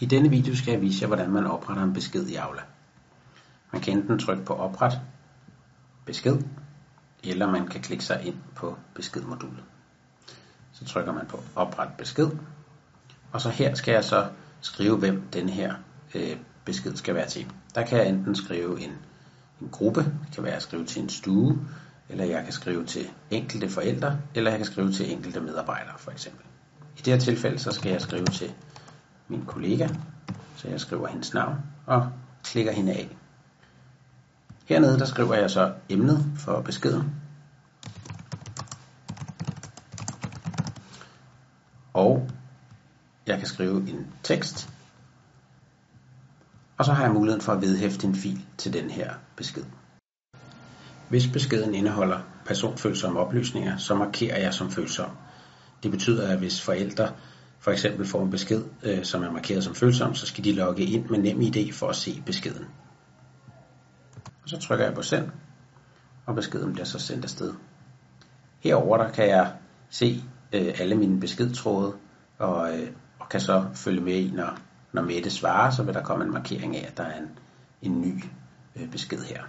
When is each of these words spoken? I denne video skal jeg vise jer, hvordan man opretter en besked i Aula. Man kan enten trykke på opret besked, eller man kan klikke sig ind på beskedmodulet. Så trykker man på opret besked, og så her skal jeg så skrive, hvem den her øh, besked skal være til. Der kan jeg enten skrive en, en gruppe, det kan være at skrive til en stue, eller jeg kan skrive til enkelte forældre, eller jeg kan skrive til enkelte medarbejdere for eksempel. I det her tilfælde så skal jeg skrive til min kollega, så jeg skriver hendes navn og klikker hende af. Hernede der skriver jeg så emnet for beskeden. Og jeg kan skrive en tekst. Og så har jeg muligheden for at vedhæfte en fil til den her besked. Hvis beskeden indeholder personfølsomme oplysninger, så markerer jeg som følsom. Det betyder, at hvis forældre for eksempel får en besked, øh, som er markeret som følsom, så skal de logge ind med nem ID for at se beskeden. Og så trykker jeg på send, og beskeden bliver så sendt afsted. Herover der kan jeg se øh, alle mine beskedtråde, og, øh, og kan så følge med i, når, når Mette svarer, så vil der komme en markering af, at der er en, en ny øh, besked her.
I 0.00 0.06
denne 0.06 0.30
video 0.30 0.56
skal 0.56 0.72
jeg 0.72 0.80
vise 0.80 1.02
jer, 1.02 1.06
hvordan 1.06 1.30
man 1.30 1.46
opretter 1.46 1.82
en 1.82 1.92
besked 1.92 2.26
i 2.26 2.34
Aula. 2.34 2.62
Man 3.72 3.82
kan 3.82 3.98
enten 3.98 4.18
trykke 4.18 4.44
på 4.44 4.54
opret 4.54 5.00
besked, 6.04 6.38
eller 7.24 7.50
man 7.50 7.66
kan 7.66 7.80
klikke 7.80 8.04
sig 8.04 8.22
ind 8.24 8.36
på 8.54 8.76
beskedmodulet. 8.94 9.64
Så 10.72 10.84
trykker 10.84 11.12
man 11.12 11.26
på 11.26 11.40
opret 11.56 11.88
besked, 11.98 12.30
og 13.32 13.40
så 13.40 13.48
her 13.48 13.74
skal 13.74 13.92
jeg 13.92 14.04
så 14.04 14.28
skrive, 14.60 14.96
hvem 14.96 15.22
den 15.32 15.48
her 15.48 15.74
øh, 16.14 16.36
besked 16.64 16.96
skal 16.96 17.14
være 17.14 17.28
til. 17.28 17.52
Der 17.74 17.86
kan 17.86 17.98
jeg 17.98 18.08
enten 18.08 18.34
skrive 18.34 18.80
en, 18.80 18.92
en 19.60 19.68
gruppe, 19.72 20.00
det 20.00 20.34
kan 20.34 20.44
være 20.44 20.56
at 20.56 20.62
skrive 20.62 20.84
til 20.84 21.02
en 21.02 21.08
stue, 21.08 21.58
eller 22.08 22.24
jeg 22.24 22.44
kan 22.44 22.52
skrive 22.52 22.86
til 22.86 23.10
enkelte 23.30 23.68
forældre, 23.68 24.18
eller 24.34 24.50
jeg 24.50 24.58
kan 24.58 24.66
skrive 24.66 24.92
til 24.92 25.12
enkelte 25.12 25.40
medarbejdere 25.40 25.98
for 25.98 26.10
eksempel. 26.10 26.44
I 26.96 27.00
det 27.00 27.12
her 27.12 27.20
tilfælde 27.20 27.58
så 27.58 27.72
skal 27.72 27.90
jeg 27.90 28.00
skrive 28.00 28.26
til 28.26 28.52
min 29.28 29.44
kollega, 29.46 29.88
så 30.56 30.68
jeg 30.68 30.80
skriver 30.80 31.06
hendes 31.06 31.34
navn 31.34 31.56
og 31.86 32.12
klikker 32.44 32.72
hende 32.72 32.92
af. 32.92 33.16
Hernede 34.64 34.98
der 34.98 35.04
skriver 35.04 35.34
jeg 35.34 35.50
så 35.50 35.74
emnet 35.88 36.24
for 36.36 36.60
beskeden. 36.60 37.14
Og 41.92 42.30
jeg 43.26 43.38
kan 43.38 43.46
skrive 43.46 43.90
en 43.90 44.06
tekst. 44.22 44.70
Og 46.78 46.84
så 46.84 46.92
har 46.92 47.04
jeg 47.04 47.12
muligheden 47.12 47.42
for 47.42 47.52
at 47.52 47.60
vedhæfte 47.60 48.06
en 48.06 48.14
fil 48.14 48.44
til 48.58 48.72
den 48.72 48.90
her 48.90 49.14
besked. 49.36 49.64
Hvis 51.08 51.26
beskeden 51.26 51.74
indeholder 51.74 52.18
personfølsomme 52.46 53.20
oplysninger, 53.20 53.76
så 53.76 53.94
markerer 53.94 54.38
jeg 54.38 54.54
som 54.54 54.70
følsom. 54.70 55.10
Det 55.82 55.90
betyder, 55.90 56.28
at 56.28 56.38
hvis 56.38 56.62
forældre 56.62 57.12
for 57.68 57.72
eksempel 57.72 58.06
får 58.06 58.22
en 58.22 58.30
besked, 58.30 58.64
øh, 58.82 59.04
som 59.04 59.22
er 59.22 59.30
markeret 59.30 59.64
som 59.64 59.74
følsom, 59.74 60.14
så 60.14 60.26
skal 60.26 60.44
de 60.44 60.52
logge 60.52 60.84
ind 60.84 61.08
med 61.08 61.18
nem 61.18 61.40
ID 61.40 61.72
for 61.72 61.88
at 61.88 61.96
se 61.96 62.22
beskeden. 62.26 62.64
Og 64.42 64.48
så 64.48 64.58
trykker 64.58 64.84
jeg 64.84 64.94
på 64.94 65.02
send, 65.02 65.30
og 66.26 66.34
beskeden 66.34 66.72
bliver 66.72 66.84
så 66.84 66.98
sendt 66.98 67.24
afsted. 67.24 67.54
Herover 68.60 68.96
der 68.96 69.10
kan 69.10 69.28
jeg 69.28 69.52
se 69.90 70.22
øh, 70.52 70.74
alle 70.80 70.94
mine 70.94 71.20
beskedtråde, 71.20 71.92
og, 72.38 72.78
øh, 72.78 72.88
og 73.18 73.28
kan 73.28 73.40
så 73.40 73.66
følge 73.74 74.00
med 74.00 74.14
i, 74.14 74.30
når, 74.34 74.58
når 74.92 75.02
Mette 75.02 75.30
svarer, 75.30 75.70
så 75.70 75.82
vil 75.82 75.94
der 75.94 76.02
komme 76.02 76.24
en 76.24 76.32
markering 76.32 76.76
af, 76.76 76.86
at 76.86 76.96
der 76.96 77.04
er 77.04 77.18
en, 77.18 77.28
en 77.82 78.00
ny 78.00 78.24
øh, 78.76 78.90
besked 78.90 79.22
her. 79.22 79.42